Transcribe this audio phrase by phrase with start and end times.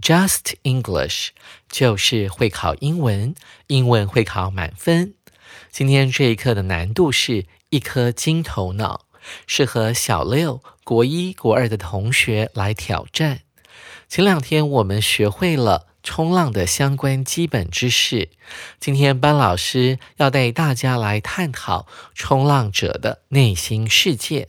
[0.00, 1.28] Just English，
[1.68, 3.34] 就是会考英文，
[3.68, 5.14] 英文会考满分。
[5.70, 9.06] 今天这一课的难度是一颗金头脑，
[9.46, 13.40] 适合小六、国一、国二的同学来挑战。
[14.08, 15.86] 前两天我们学会了。
[16.06, 18.30] 冲浪的相关基本知识，
[18.78, 24.46] 今天班老师要带大家来探讨冲浪者的内心世界，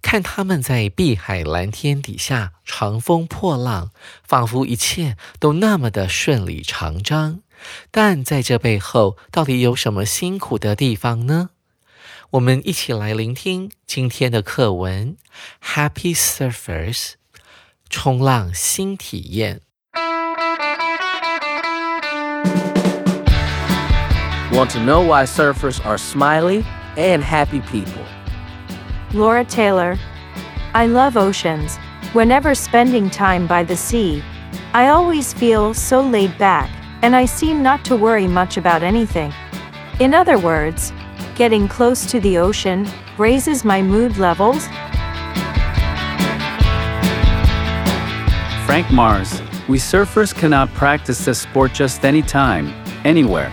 [0.00, 3.90] 看他们在碧海蓝天底下长风破浪，
[4.22, 7.40] 仿佛一切都那么的顺理成章。
[7.90, 11.50] 但在这背后，到底有什么辛苦的地方呢？
[12.30, 15.16] 我们一起来聆听今天的课文
[15.74, 16.92] 《Happy Surfers》
[17.88, 19.62] 冲浪新体验。
[24.50, 26.64] Want to know why surfers are smiley
[26.96, 28.07] and happy people?
[29.14, 29.98] Laura Taylor.
[30.74, 31.78] I love oceans.
[32.12, 34.22] Whenever spending time by the sea,
[34.74, 36.70] I always feel so laid back,
[37.00, 39.32] and I seem not to worry much about anything.
[39.98, 40.92] In other words,
[41.36, 42.86] getting close to the ocean
[43.16, 44.66] raises my mood levels.
[48.66, 49.40] Frank Mars.
[49.68, 52.68] We surfers cannot practice this sport just anytime,
[53.04, 53.52] anywhere.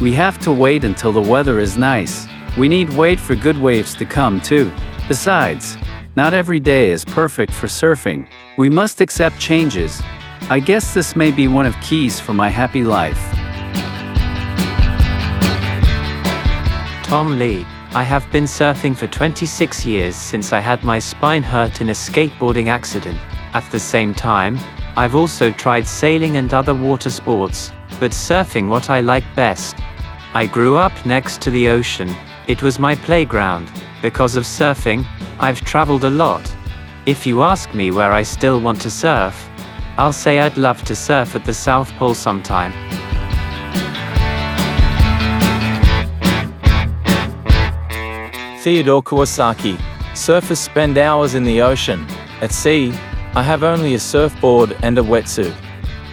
[0.00, 2.26] We have to wait until the weather is nice.
[2.56, 4.72] We need wait for good waves to come too.
[5.08, 5.76] Besides,
[6.16, 8.26] not every day is perfect for surfing.
[8.58, 10.02] We must accept changes.
[10.50, 13.20] I guess this may be one of keys for my happy life.
[17.04, 17.64] Tom Lee.
[17.92, 21.92] I have been surfing for 26 years since I had my spine hurt in a
[21.92, 23.18] skateboarding accident.
[23.54, 24.58] At the same time,
[24.96, 29.76] I've also tried sailing and other water sports, but surfing what I like best.
[30.34, 32.14] I grew up next to the ocean,
[32.48, 33.70] it was my playground.
[34.02, 35.06] Because of surfing,
[35.38, 36.54] I've traveled a lot.
[37.06, 39.48] If you ask me where I still want to surf,
[39.96, 42.72] I'll say I'd love to surf at the South Pole sometime.
[48.60, 49.76] Theodore Kawasaki.
[50.12, 52.04] Surfers spend hours in the ocean.
[52.40, 52.92] At sea,
[53.34, 55.54] I have only a surfboard and a wetsuit.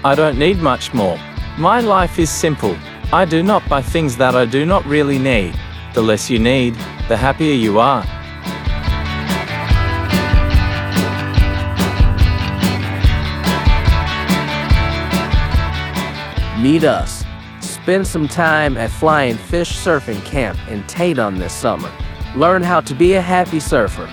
[0.06, 1.18] I don't need much more.
[1.58, 2.78] My life is simple.
[3.12, 5.56] I do not buy things that I do not really need.
[5.94, 6.74] The less you need,
[7.08, 8.04] the happier you are.
[16.60, 17.24] Meet us.
[17.60, 21.92] Spend some time at Flying Fish Surfing Camp in Tatum this summer.
[22.36, 24.08] Learn how to be a happy surfer.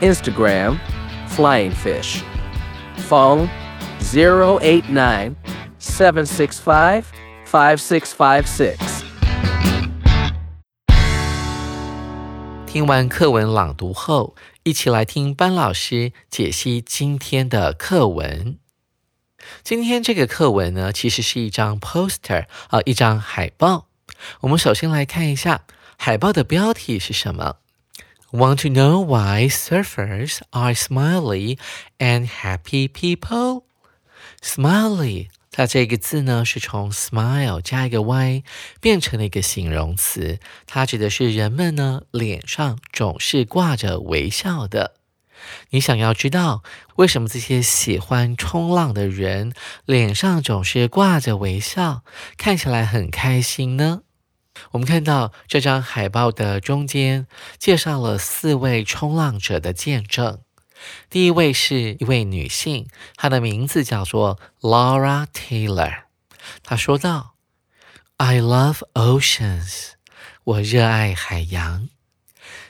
[0.00, 0.80] Instagram,
[1.28, 2.22] Flying Fish.
[3.08, 3.50] Phone
[4.00, 5.36] 089
[5.78, 7.12] 765
[7.44, 8.87] 5656。
[12.68, 18.58] 听完课文朗读后，一起来听班老师解析今天的课文。
[19.64, 23.86] 今天这个课文呢，其实是一张 poster 啊，一张海报。
[24.40, 25.62] 我们首先来看一下
[25.96, 27.56] 海报的标题是什么。
[28.32, 31.58] Want to know why surfers are smiley
[31.98, 33.62] and happy people?
[34.42, 38.44] Smiley，它这个字呢是从 smile 加一个 y
[38.80, 44.94] 变成了一个形容词，它指的是人们呢脸上总是挂着微笑的。
[45.70, 46.62] 你想要知道
[46.96, 49.52] 为什么这些喜欢冲浪的人
[49.84, 52.02] 脸上总是挂着微笑，
[52.36, 54.02] 看起来很开心呢？
[54.72, 57.28] 我们看到这张海报的中间
[57.58, 60.40] 介绍了四位冲浪者的见证。
[61.10, 66.02] 第一位是一位女性，她的名字叫做 Laura Taylor。
[66.62, 67.34] 她说道
[68.16, 69.92] ：“I love oceans，
[70.44, 71.88] 我热爱海洋。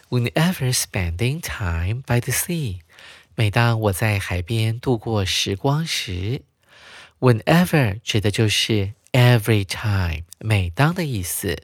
[0.09, 2.81] Whenever spending time by the sea，
[3.35, 6.43] 每当我在海边度过时光时
[7.21, 11.63] ，Whenever 指的就是 every time 每当的意思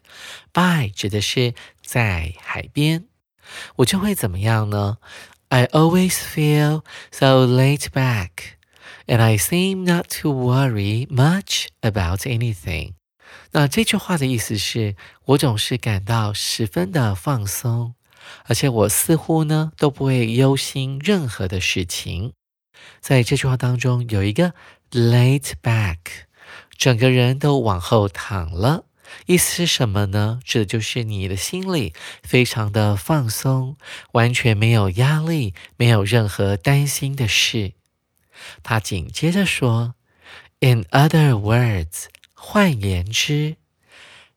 [0.53, 3.07] ，by 指的是在海边，
[3.77, 4.99] 我就会怎么样呢
[5.49, 8.57] ？I always feel so laid back,
[9.07, 12.95] and I seem not to worry much about anything.
[13.53, 14.97] 那这句话的意思是
[15.27, 17.95] 我总是感到十分的放松，
[18.47, 22.33] 而且我似乎呢都不会忧心任何的事情。
[23.01, 24.55] 在这句话当中有一个
[24.91, 25.99] laid back，
[26.77, 28.85] 整个人都往后躺了，
[29.27, 30.41] 意思是什么呢？
[30.45, 33.77] 指的就是你的心里非常的放松，
[34.13, 37.73] 完全没有压力，没有任何担心的事。
[38.63, 39.95] 他紧接着说
[40.61, 42.07] ，In other words。
[42.47, 43.57] 换言之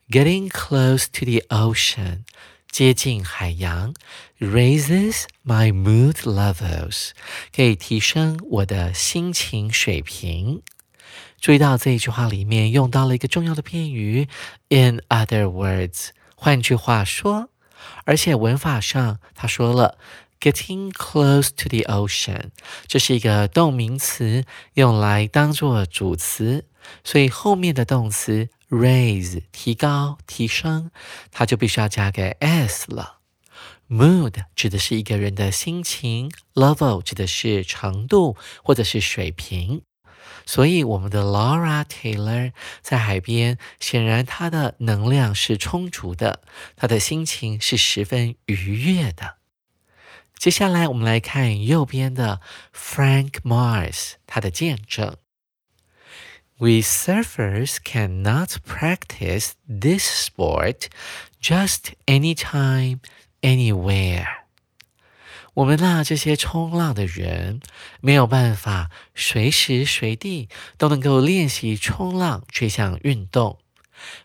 [0.09, 2.23] ，getting close to the ocean，
[2.71, 3.93] 接近海洋
[4.39, 7.09] ，raises my mood levels，
[7.53, 10.61] 可以提升我的心情水平。
[11.47, 14.27] 注意到这一句话里面用到了一个重要的片语
[14.67, 17.47] ，in other words，换句话说，
[18.03, 19.97] 而且文法上他说了。
[20.41, 22.49] Getting close to the ocean，
[22.85, 26.65] 这是一个动名词，用来当做主词，
[27.05, 30.91] 所以后面的动词 raise 提高、提升，
[31.31, 33.19] 它就必须要加个 s 了。
[33.89, 39.83] Mood 指的是一个人的心情，level 指的是程度或者是水平。
[40.46, 46.42] 所以我们的 Laura Taylor 在海边，显然她的能量是充足的，
[46.76, 49.36] 她的心情是十分愉悦的。
[50.38, 52.40] 接下来，我们来看右边的
[52.74, 55.16] Frank Mars，他的见证。
[56.58, 60.88] We surfers cannot practice this sport
[61.40, 62.98] just anytime,
[63.40, 64.26] anywhere.
[65.57, 67.61] 我们那这些冲浪的人
[67.99, 73.57] 没有办法随时随地都能够练习冲浪这项运动。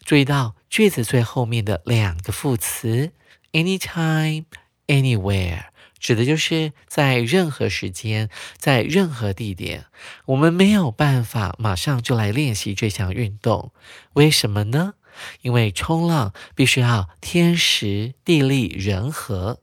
[0.04, 3.12] 注意到句子最后面的两个副词
[3.52, 4.44] ：anytime,
[4.86, 5.64] anywhere。
[5.98, 9.86] 指的就是在任何时间，在任何地点，
[10.26, 13.72] 我们没有办法马上就来练习这项运动。
[14.12, 14.94] 为什么呢？
[15.40, 19.60] 因为冲浪必须要天时地利人和。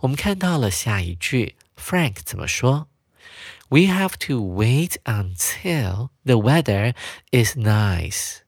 [0.00, 2.88] 我们看到了下一句，Frank 怎么说
[3.68, 6.94] ？We have to wait until the weather
[7.30, 8.38] is nice。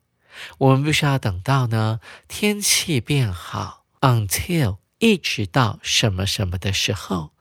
[0.58, 4.78] 我们必须要等到呢天气变好，until。
[4.98, 7.32] 一直到什么什么的时候，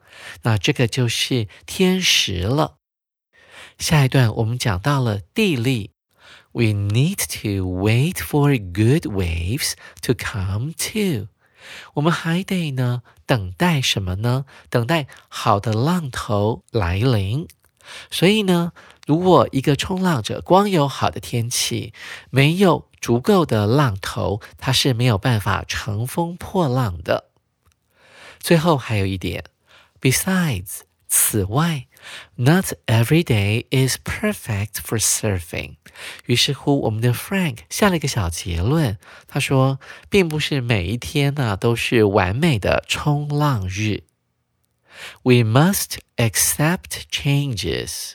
[0.43, 2.79] 那这个就是天时了。
[3.79, 5.91] 下一段我们讲到了地利
[6.51, 11.29] ，We need to wait for good waves to come to。
[11.95, 14.45] 我们还得呢等待什么呢？
[14.69, 17.47] 等待好的浪头来临。
[18.09, 18.73] 所以呢，
[19.05, 21.93] 如果一个冲浪者光有好的天气，
[22.31, 27.25] 没有足够的浪头，他是没有办法乘风破浪的。
[28.39, 29.43] 最后还有一点
[30.01, 31.85] ，besides，此外
[32.35, 35.75] ，not every day is perfect for surfing。
[36.25, 38.97] 于是乎，我们的 Frank 下了一个小结论，
[39.27, 39.79] 他说，
[40.09, 44.03] 并不是每一天呢都是完美的冲浪日。
[45.23, 48.13] We must accept changes。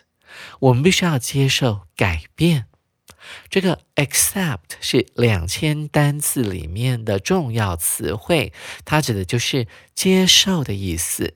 [0.61, 2.67] 我们必须要接受改变。
[3.49, 8.53] 这个 accept 是两千单字里面的重要词汇，
[8.85, 11.35] 它指的就是接受的意思。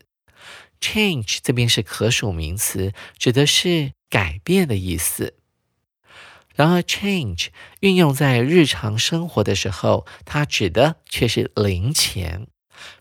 [0.80, 5.34] Change 这边是可数名词，指的是改变的意思。
[6.54, 7.48] 然而，change
[7.80, 12.46] 运用在日常生活的时候，它指的却是零钱。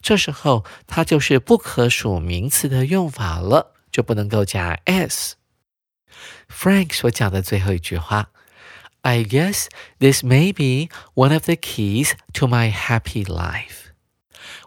[0.02, 5.36] 这时候，它就是不可数名词的用法了，就不能够加 s。
[6.50, 8.32] Frank 所讲的最后一句话。
[9.02, 9.68] I guess
[10.00, 13.92] this may be one of the keys to my happy life。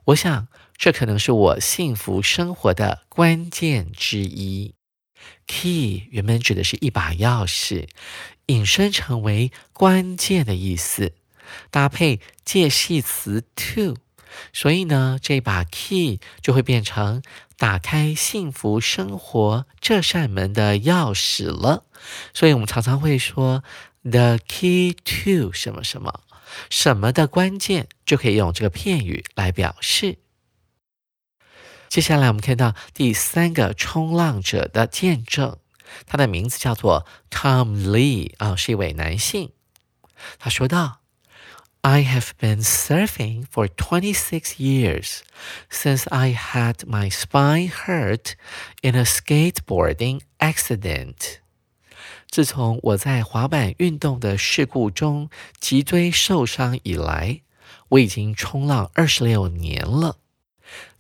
[0.05, 4.75] 我想这可能是我幸福生活的关键之一。
[5.47, 7.89] Key 原本指的是一把钥匙，
[8.47, 11.15] 引申成为关键的意思，
[11.71, 13.97] 搭配介系词 to，
[14.53, 17.23] 所以呢，这把 key 就会变成
[17.57, 21.85] 打开幸福生活这扇门的钥匙了。
[22.35, 23.63] 所以我们常常会说。
[24.09, 26.21] The key to 什么什么
[26.71, 30.19] 什么的关键，就可以用这个片语来表示。
[31.89, 35.57] 接下来我们看到第三个冲浪者的见证，
[36.07, 39.53] 他的名字叫做 Tom Lee 啊，是一位男性。
[40.39, 41.01] 他说道
[41.83, 45.21] ：“I have been surfing for twenty six years
[45.71, 48.33] since I had my spine hurt
[48.83, 51.39] in a skateboarding accident.”
[52.29, 57.43] 自从我在滑板运动的事故中脊椎受伤以来，
[57.91, 60.19] 我已经冲浪二十六年了。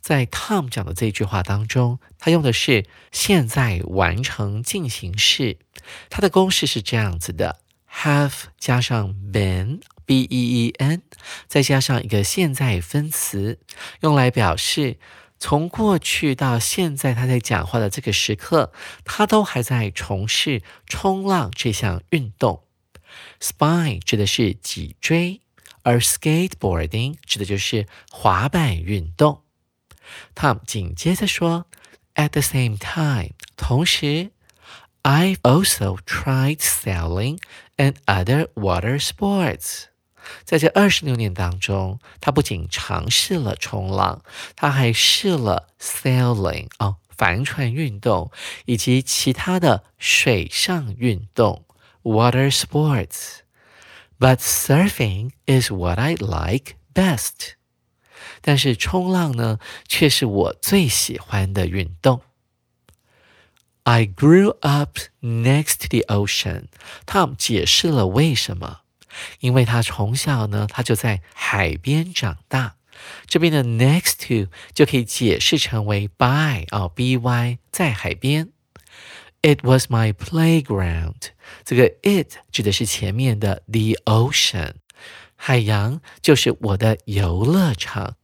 [0.00, 5.58] 在 Tom 讲的这句话当中，他用的是现在完成进行式，
[6.10, 9.80] 它的公式是这样子的：have 加上 been。
[10.06, 11.02] b e e n，
[11.48, 13.58] 再加上一个现在分词，
[14.02, 15.00] 用来表示
[15.36, 18.72] 从过去到现在，他在讲话的这个时刻，
[19.04, 22.62] 他都还在从事冲浪这项运动。
[23.40, 25.40] Spine 指的是脊椎，
[25.82, 29.42] 而 skateboarding 指的就是滑板运动。
[30.35, 31.65] Tom 紧接着说：“
[32.15, 34.31] At the same time，同时，
[35.03, 37.39] I've also tried sailing
[37.77, 39.85] and other water sports。”
[40.43, 44.21] 在这二十六年当中，他不仅尝试了冲浪，
[44.55, 48.31] 他还试了 sailing 哦，帆船运动
[48.65, 51.65] 以及其他的水上运动
[52.03, 57.54] water sports。But surfing is what I like best。
[58.40, 59.58] 但是冲浪呢，
[59.88, 62.22] 却是我最喜欢的运动。
[63.84, 66.64] I grew up next to the ocean。
[67.06, 68.80] Tom 解释了为什么。
[69.40, 72.76] 因为他从小呢，他就在海边长大。
[73.26, 78.50] 这边的 next to 就可以解释成为 by 哦，by 在海边。
[79.42, 81.28] It was my playground。
[81.64, 84.74] 这个 it 指的是前面的 the ocean，
[85.36, 88.16] 海洋就是我的游乐场。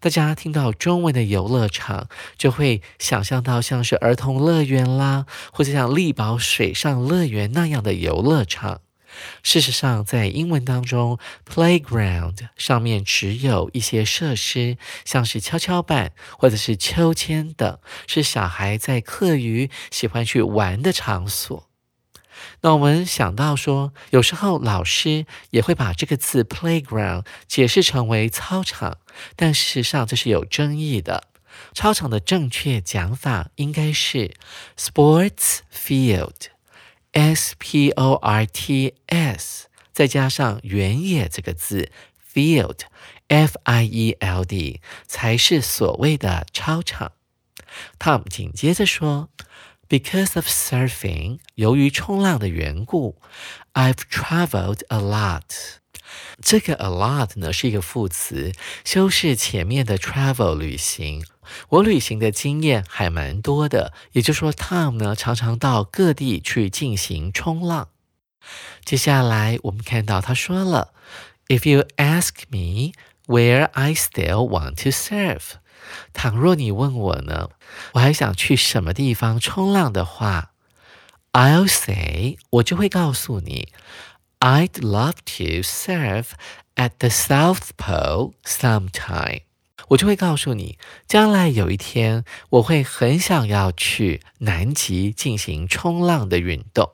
[0.00, 8.82] 大家听到中文的游乐场，就会想象到像是儿童乐园啦，或者像力宝水上乐园那样的游乐场。
[9.42, 21.71] 事实上，在英文当中，playground 上面只有一些设施，像是跷跷板或者是秋千等，是小孩在课余喜欢去玩的场所。
[22.62, 28.98] 那我们想到说，有时候老师也会把这个字 playground 解释成为操场，
[29.36, 31.24] 但事实上这是有争议的。
[31.74, 34.32] 操场的正确讲法应该是
[34.76, 36.48] sports field。
[37.12, 41.90] S P O R T S，再加上原野这个字
[42.32, 47.12] ，field，F I E L D，才是所谓的操场。
[47.98, 49.28] Tom 紧接着说
[49.91, 53.21] ，Because of surfing，由于冲浪的缘故，
[53.73, 55.43] I've traveled a lot。
[56.41, 58.53] 这个 a lot 呢是一个副词，
[58.85, 61.25] 修饰前面的 travel 旅行。
[61.69, 67.89] 我旅行的经验还蛮多的，也就是说，Tom 呢常常到各地去进行冲浪。
[68.85, 72.93] 接下来我们看到他说了：“If you ask me
[73.25, 75.55] where I still want to surf，
[76.12, 77.50] 倘若你问我呢，
[77.94, 80.52] 我还想去什么地方冲浪的话
[81.32, 83.68] ，I'll say，我就会告诉你
[84.40, 86.30] ，I'd love to surf
[86.76, 89.42] at the South Pole sometime。”
[89.88, 96.92] 我就会告诉你，将来有一天我会很想要去南极进行冲浪的运动。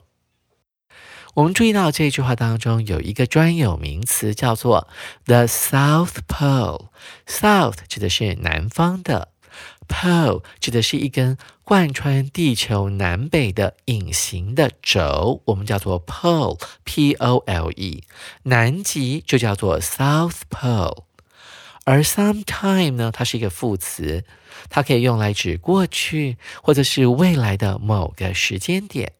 [1.38, 4.88] 我们注意到这句话当中有一个专有名词叫做
[5.24, 6.86] the South Pole。
[7.28, 9.28] South 指的是南方的
[9.86, 18.02] ，Pole 指的是一根贯穿地球南北的隐形的轴，我们叫做 Pole，P-O-L-E。
[18.42, 21.04] 南极就叫做 South Pole。
[21.84, 24.24] 而 sometime 呢，它是一个副词，
[24.68, 29.12] 它可以用来指过去或者是未来的某个时间点。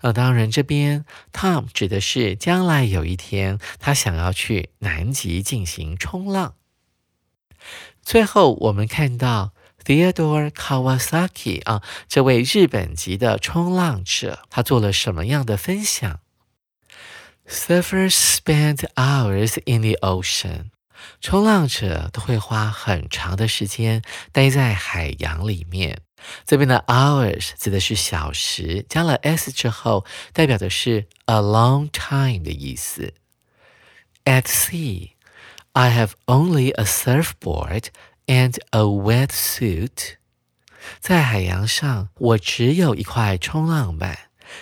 [0.00, 6.54] 那当然，这边 Tom 指的是将来有一天他想要去南极进行冲浪。
[8.02, 9.52] 最后，我们看到
[9.84, 16.18] Theodore Kawasaki 啊，这位日本籍的冲浪者，他做了什么样的分享
[17.48, 20.71] ？Surfers spend hours in the ocean.
[21.20, 26.02] 冲浪者都会花很长的时间待在海洋里面。
[26.46, 33.14] 这边的 hours 指的是小时，加了 s 之后，代表的是 a long time 的意思。
[34.24, 35.10] At sea,
[35.72, 37.86] I have only a surfboard
[38.26, 40.14] and a wetsuit。
[41.00, 44.16] 在海洋上，我只有一块冲浪板，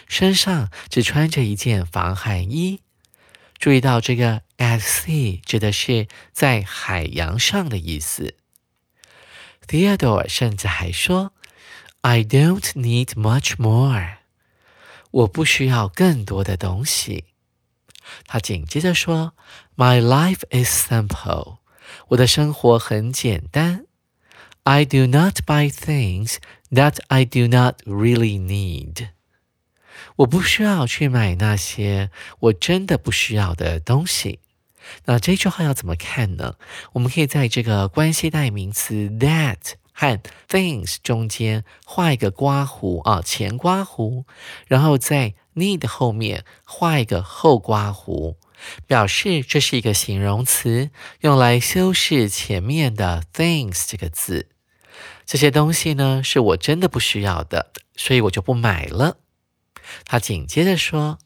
[0.09, 2.81] 身上只穿着一件防寒衣。
[3.61, 8.37] 注意到这个 at sea 指的是在海洋上的意思。
[9.69, 11.35] Theodore 甚至还说
[12.01, 14.17] ：“I don't need much more。”
[15.13, 17.27] 我不需要更多的东西。
[18.25, 19.35] 他紧接着说
[19.77, 21.59] ：“My life is simple。”
[22.09, 23.85] 我的生活很简单。
[24.63, 26.37] I do not buy things
[26.71, 29.09] that I do not really need。
[30.17, 34.41] 我不需要去买那些我真的不需要的东西。
[35.05, 36.57] 那这句话要怎么看呢？
[36.93, 40.19] 我们可以在这个关系代名词 that 和
[40.49, 44.25] things 中间画一个刮弧啊，前刮弧，
[44.67, 48.37] 然后在 need 后面画一个后刮弧，
[48.87, 54.49] 表示这是一个形容词，用来修饰前面的 things 这个字。
[55.27, 59.19] 这些东西呢，是我真的不需要的，所以我就不买了。
[60.05, 61.19] 他紧接着说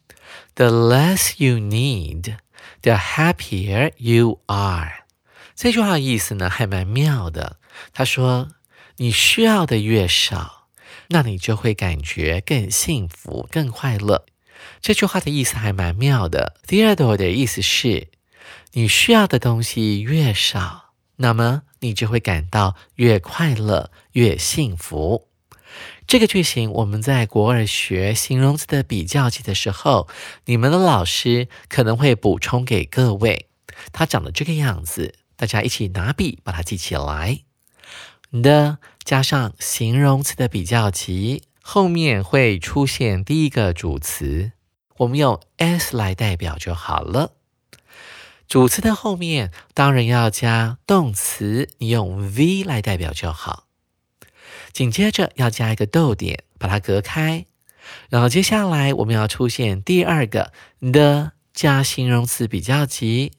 [0.54, 2.36] ：“The less you need。”
[2.80, 5.06] The happier you are，
[5.54, 7.58] 这句话的意思呢还蛮妙的。
[7.94, 8.50] 他说
[8.96, 10.68] ：“你需要的越少，
[11.08, 14.26] 那你就会感觉更幸福、更快乐。”
[14.82, 16.56] 这句话的意思还蛮妙的。
[16.66, 18.08] Theodore 的意思是：
[18.72, 25.28] 你需要的东西越少，那么你就会感到越快乐、越幸福。
[26.06, 30.08] 这个句型我们在国二学形容词的比较级的时候，
[30.44, 33.48] 你们的老师可能会补充给各位。
[33.92, 37.40] 它长得这个样子，大家一起拿笔把它记起来。
[38.42, 44.52] 的加上形容词的比较级，后面会出现第一个主词，
[44.98, 47.32] 我们用 s 来代表就好了。
[48.46, 53.64] 主词的后面当然要加动词，你用 v 来代表就好。
[54.74, 57.46] 紧接着要加一个逗点，把它隔开。
[58.10, 60.52] 然后接下来我们要出现第二个
[60.92, 63.32] 的加形容词比较级，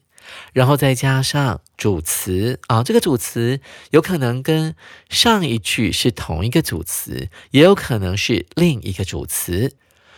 [0.54, 2.82] 然后再加上主词啊。
[2.82, 4.74] 这个主词有可能跟
[5.10, 9.76] 上一句是同一个主词，也有可能是另一个主词。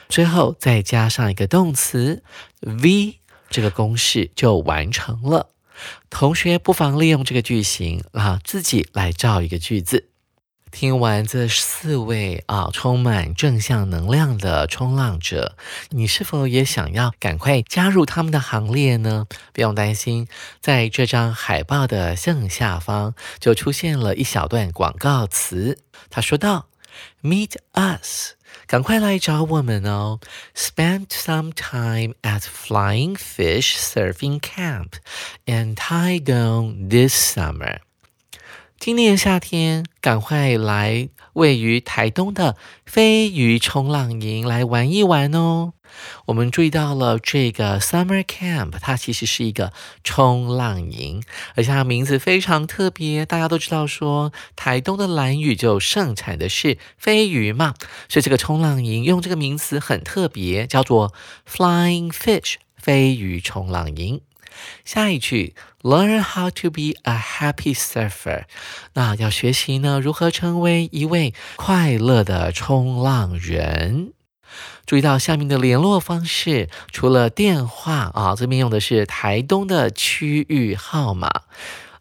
[0.08, 2.22] 最后再加上一个动词
[2.60, 3.18] v，
[3.50, 5.50] 这个公式就完成了。
[6.10, 10.07] 同学不妨利用这个句型啊，自己来造一个句子。
[10.70, 15.56] 听完这四位啊，充满正向能量的冲浪者，
[15.90, 19.26] 你是否也想要赶快加入他们的行列呢？
[19.52, 20.28] 不用担心，
[20.60, 25.78] 在这张海报的正下方就出现了一小段广告词。
[26.10, 26.66] 他说道
[27.22, 28.34] ：“Meet us，
[28.66, 30.20] 赶快来找我们哦
[30.54, 34.92] ！Spend some time at Flying Fish Surfing Camp
[35.46, 37.78] in Taigung this summer。”
[38.80, 45.72] 今年夏天，赶快来位于台东的飞鱼冲浪营来玩一玩哦！
[46.26, 49.72] 我们注意到了这个 summer camp，它其实是一个
[50.04, 51.20] 冲浪营，
[51.56, 53.26] 而且它名字非常特别。
[53.26, 57.74] 大家都知道说，台东的蓝屿就盛产的是飞鱼嘛，
[58.08, 61.12] 所以这个冲浪营用这个名词很特别，叫做
[61.50, 64.20] Flying Fish 飞鱼冲浪营。
[64.84, 68.44] 下一句，Learn how to be a happy surfer。
[68.94, 74.12] 那要学习呢，如何成为一位快乐的冲浪人？
[74.86, 81.28] 注意到下面的联络方式，除了电话啊，这边用的是台东的区域号码，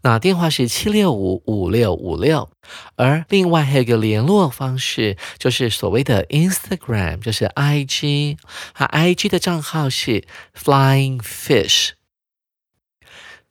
[0.04, 2.50] 那电话是七六五五六五六。
[2.96, 8.38] 而另外还有一个联络方式，就是所谓的 Instagram，就是 IG，
[8.74, 10.26] 它 IG 的账号是
[10.58, 11.90] Flying Fish。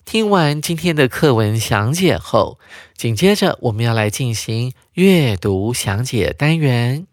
[0.07, 2.61] 听完今天的课文详解后，
[2.97, 7.09] 紧接着我们要来进行阅读详解单元。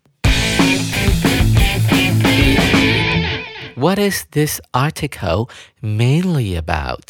[3.76, 5.50] What is this article
[5.82, 7.02] mainly about？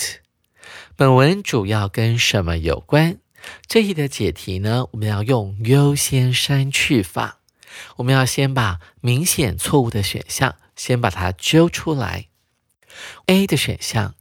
[0.96, 3.18] 本文主要跟什么有关？
[3.68, 7.40] 这一的解题呢，我们要用优先删去法。
[7.98, 12.28] 我们要先把明显错误的选项先把它揪出来。
[13.26, 14.16] A 的选项。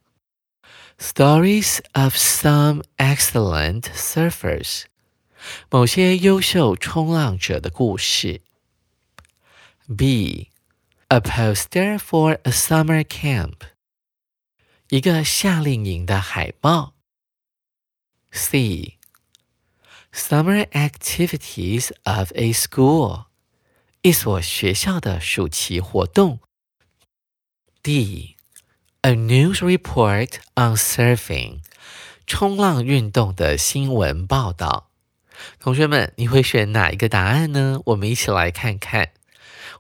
[1.02, 4.86] Stories of some excellent surfers，
[5.70, 8.42] 某些优秀冲浪者的故事。
[9.96, 13.58] B，a poster for a summer camp，
[14.90, 16.96] 一个夏令营的海报。
[18.32, 18.98] C，summer
[20.70, 23.28] activities of a school，
[24.02, 26.40] 一所学校的暑期活动。
[27.84, 28.36] D。
[29.05, 31.59] A news report on surfing，
[32.25, 34.91] 冲浪运动的新闻报道。
[35.59, 37.81] 同学们，你会选哪一个答案呢？
[37.87, 39.09] 我们一起来看看。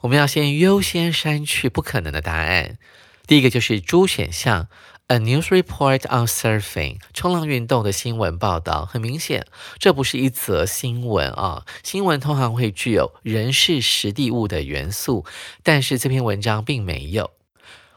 [0.00, 2.78] 我们要先优先删去不可能的答案。
[3.24, 4.66] 第一个就是猪选项
[5.06, 8.84] ，A news report on surfing，冲浪运动的新闻报道。
[8.84, 9.46] 很明显，
[9.78, 11.64] 这不是一则新闻啊。
[11.84, 15.24] 新闻通常会具有人事、实地、物的元素，
[15.62, 17.30] 但是这篇文章并没有。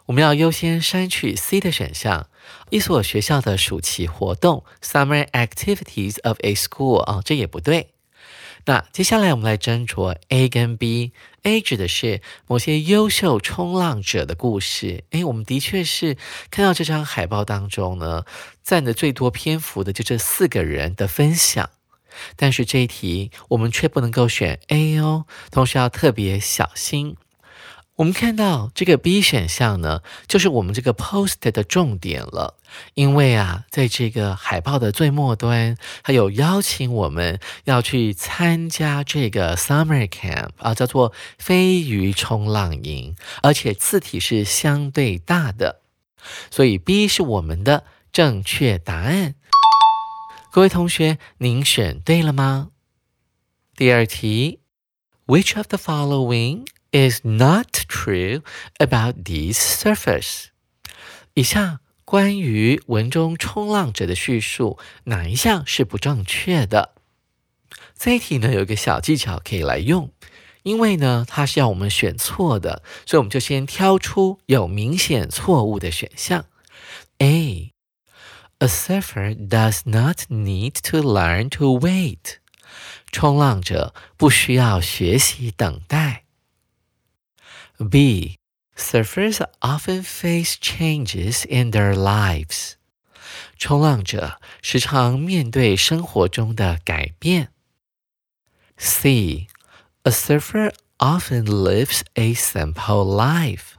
[0.07, 2.29] 我们要优先删去 C 的选项，
[2.69, 7.89] 一所学校的暑期活动 （Summer activities of a school） 啊，这也不对。
[8.67, 11.11] 那接下来我们来斟酌 A 跟 B。
[11.43, 15.03] A 指的是某些优秀冲浪者的故事。
[15.11, 16.17] 诶，我们的确是
[16.49, 18.25] 看到这张海报当中呢，
[18.63, 21.69] 占的最多篇幅的就这四个人的分享。
[22.35, 27.17] 但是这一题我们却不能够选 A 哦，同时要特别小心。
[27.97, 32.55] 我们看到这个 B 选项呢，就是我们这个 post 的重点了。
[32.93, 45.79] 因为啊，在这个海报的最末端，它有邀请我们要去参加这个 summer camp 啊，叫做飞鱼冲浪营，而且字体是相对大的，
[46.51, 49.35] 所以 B 是我们的正确答案。
[50.51, 52.71] 各位同学，您选对了吗？
[53.77, 54.59] 第二题
[55.27, 56.65] ，Which of the following？
[56.95, 58.41] Is not true
[58.77, 60.45] about these surfers。
[61.33, 66.93] 以下关于文中冲浪者的叙述，哪一项是不正确的？
[67.97, 70.11] 这一题呢，有一个小技巧可以来用，
[70.63, 76.45] 因为呢，它是要我们选错的，所以我们就先挑出有明显错误的选项。
[77.17, 77.73] A
[78.59, 82.37] A surfer does not need to learn to wait。
[83.11, 86.24] 冲浪者不需要学习等待。
[87.78, 88.36] B.
[88.76, 92.74] Surfers often face changes in their lives.
[93.58, 97.52] 冲浪者时常面对生活中的改变。
[98.76, 99.48] C.
[100.04, 103.74] A surfer often lives a simple life.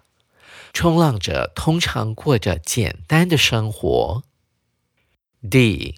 [0.73, 4.23] 冲浪者通常过着简单的生活。
[5.41, 5.95] D.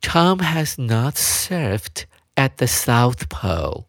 [0.00, 3.84] Tom has not surfed at the South Pole.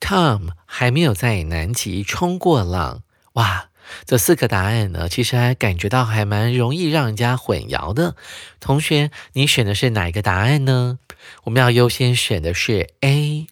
[0.00, 3.02] Tom 还没有在南极冲过浪，
[3.34, 3.68] 哇！
[4.04, 8.16] 这四个答案呢，其实还感觉到还蛮容易让人家混淆的。
[8.58, 10.98] 同学，你选的是哪一个答案呢？
[11.44, 13.46] 我们要优先选的是 A，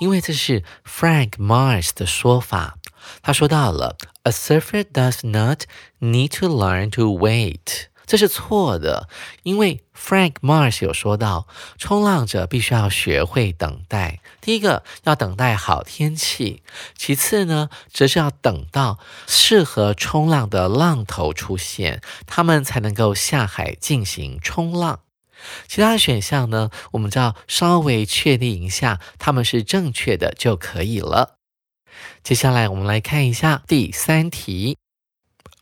[0.00, 2.78] 因为这是 Frank Mars 的说法。
[3.20, 5.64] 他说到了，A surfer does not
[6.00, 7.88] need to learn to wait。
[8.06, 9.08] 这是错的，
[9.42, 11.46] 因为 Frank Mars 有说到，
[11.78, 14.20] 冲浪者必须要学会等待。
[14.40, 16.62] 第一个要等待好天气，
[16.96, 25.00] 其次呢，则是要等到适合冲浪的浪头出现，他们才能够下海进行冲浪。
[25.68, 31.36] 其他的选项呢，我们只要稍微确定一下他们是正确的就可以了。
[32.22, 34.76] 接下来我们来看一下第三题。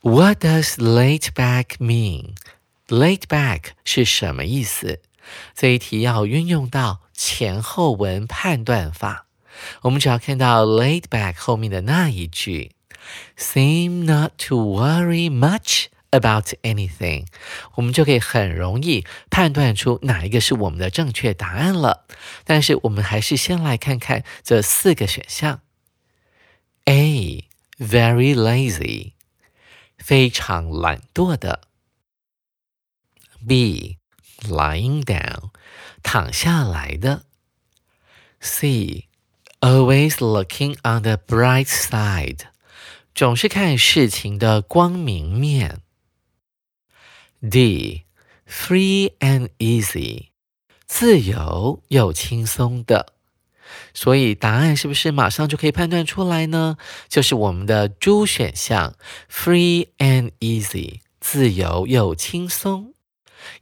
[0.01, 2.35] What does laid back mean?
[2.89, 5.01] Laid back 是什么意思？
[5.55, 9.27] 这一题要运用到前后文判断法。
[9.83, 12.73] 我们只要看到 laid back 后面的那一句
[13.39, 17.27] ，seem not to worry much about anything，
[17.77, 22.05] 我们就可以很容易判断出哪一个是我们的正确答案了。
[22.45, 25.61] 但是我们还是先来看看这四个选项。
[26.85, 29.13] A very lazy。
[29.97, 31.63] 非常懒惰的。
[33.47, 33.99] B
[34.49, 35.51] lying down
[36.03, 37.25] 躺下来的。
[38.41, 39.09] C
[39.61, 42.41] always looking on the bright side
[43.15, 45.81] 总是看事情的光明面。
[47.41, 48.05] D
[48.49, 50.29] free and easy
[50.87, 53.15] 自由又轻松的。
[53.93, 56.77] 所以答案是不是马上就可以判断出来呢？
[57.09, 58.95] 就是我们的 D 选项
[59.31, 62.94] ，free and easy，自由又轻松。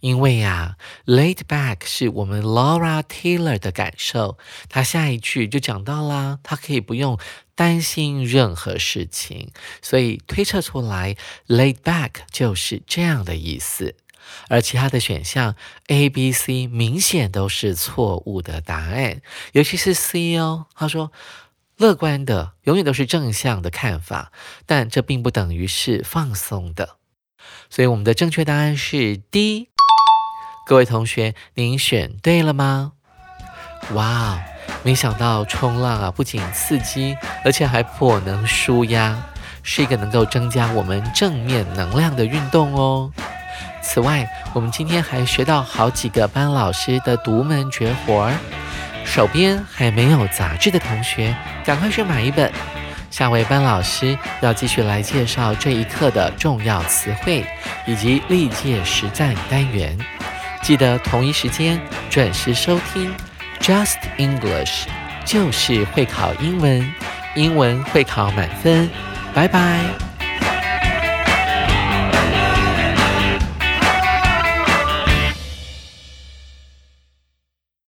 [0.00, 7.18] 因为呀，laid back 是我们 Laura Taylor 的感受，她下一句就讲到啦，她可以不用
[7.54, 11.16] 担心任何事情，所以推测出来
[11.46, 13.96] laid back 就是这样的意思。
[14.48, 15.56] 而其他的选项
[15.88, 19.20] A、B、C 明显都是错误的答案，
[19.52, 20.66] 尤其是 C 哦。
[20.74, 21.12] 他说，
[21.76, 24.32] 乐观的永远都是正向的看法，
[24.64, 26.96] 但这并不等于是放松的。
[27.68, 29.68] 所以我们的正确答案是 D。
[30.72, 32.92] 各位同学，您选对了吗？
[33.92, 34.38] 哇哦，
[34.82, 39.14] 没想到冲浪啊，不仅刺激，而且还颇能舒压，
[39.62, 43.12] 是一个能够增加我们正面能量的运动哦。
[43.82, 48.32] 此外，我们今天还学到好几个班老师的独门绝活儿。
[49.04, 52.50] 手边还没有杂志的同学，赶快去买一本。
[53.10, 57.44] 下位班老师要继续来介绍这一课的重要词汇
[57.86, 59.98] 以及历届实战单元。
[60.62, 63.12] 记得同一时间准时收听
[63.60, 64.86] Just English，
[65.24, 66.94] 就是会考英文，
[67.34, 68.88] 英文会考满分。
[69.34, 70.11] 拜拜。